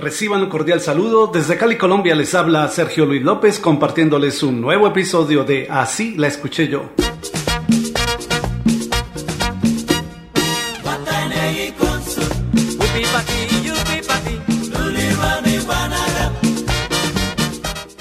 [0.00, 1.26] Reciban un cordial saludo.
[1.26, 6.26] Desde Cali, Colombia, les habla Sergio Luis López compartiéndoles un nuevo episodio de Así la
[6.26, 6.90] escuché yo.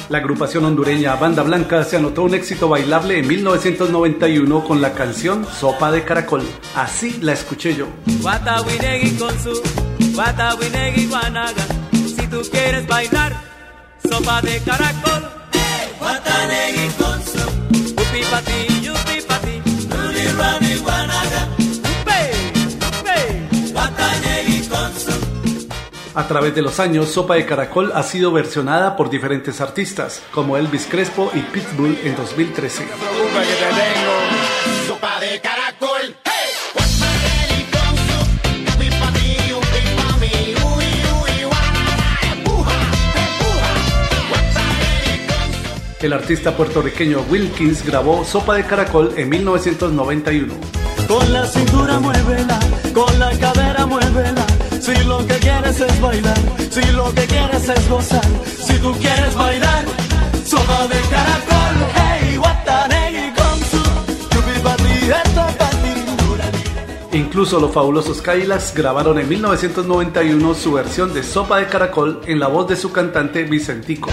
[0.07, 5.45] La agrupación hondureña Banda Blanca se anotó un éxito bailable en 1991 con la canción
[5.45, 6.43] Sopa de Caracol.
[6.75, 7.87] Así la escuché yo.
[11.93, 13.31] Si tú quieres bailar,
[14.03, 15.31] sopa de caracol.
[16.97, 17.39] con su
[17.71, 21.47] yupi pati, yupi pati, ruli rani guanaga.
[24.69, 25.29] con su
[26.15, 30.57] a través de los años, Sopa de Caracol ha sido versionada por diferentes artistas, como
[30.57, 32.87] Elvis Crespo y Pitbull en 2013.
[34.85, 35.68] Sopa de caracol.
[46.01, 50.53] El artista puertorriqueño Wilkins grabó Sopa de Caracol en 1991.
[51.09, 52.57] Con la cintura muévela,
[52.93, 54.45] con la cadera muévela.
[54.79, 56.37] Si lo que quieres es bailar,
[56.69, 59.83] si lo que quieres es gozar, si tú quieres bailar,
[60.45, 63.89] sopa de caracol, hey, guatanegui con su
[67.11, 72.47] Incluso los fabulosos Cadillacs grabaron en 1991 su versión de Sopa de Caracol en la
[72.47, 74.09] voz de su cantante Vicentico.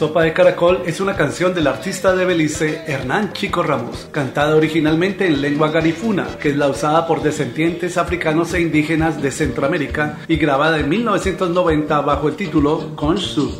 [0.00, 0.82] Sopa de Caracol.
[0.86, 6.38] Es una canción del artista de Belice Hernán Chico Ramos, cantada originalmente en lengua garifuna,
[6.40, 12.00] que es la usada por descendientes africanos e indígenas de Centroamérica y grabada en 1990
[12.00, 13.52] bajo el título Con Soup.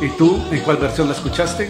[0.00, 1.68] ¿Y tú en cuál versión la escuchaste?